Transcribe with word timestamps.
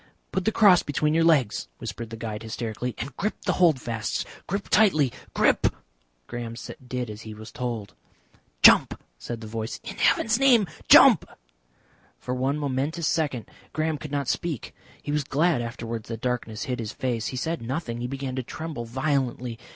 "Put 0.31 0.45
the 0.45 0.51
cross 0.51 0.81
between 0.81 1.13
your 1.13 1.23
legs," 1.23 1.67
whispered 1.77 2.09
the 2.09 2.17
guide 2.17 2.41
hysterically, 2.41 2.95
"and 2.97 3.15
grip 3.17 3.35
the 3.45 3.53
holdfasts. 3.61 4.25
Grip 4.47 4.67
tightly, 4.67 5.13
grip!" 5.35 5.67
Graham 6.25 6.55
did 6.87 7.07
as 7.11 7.21
he 7.21 7.35
was 7.35 7.51
told. 7.51 7.93
"Jump," 8.63 8.99
said 9.19 9.41
the 9.41 9.45
voice. 9.45 9.79
"In 9.83 9.97
heaven's 9.97 10.39
name, 10.39 10.65
jump!" 10.89 11.29
For 12.17 12.33
one 12.33 12.57
momentous 12.57 13.05
second 13.05 13.45
Graham 13.73 13.99
could 13.99 14.11
not 14.11 14.27
speak. 14.27 14.73
He 15.03 15.11
was 15.11 15.23
glad 15.23 15.61
afterwards 15.61 16.09
that 16.09 16.19
darkness 16.21 16.63
hid 16.63 16.79
his 16.79 16.93
face. 16.93 17.27
He 17.27 17.37
said 17.37 17.61
nothing. 17.61 17.99
He 18.01 18.07
began 18.07 18.35
to 18.37 18.41
tremble 18.41 18.85
violently. 18.85 19.59